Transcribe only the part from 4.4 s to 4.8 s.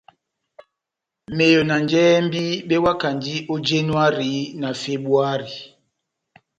na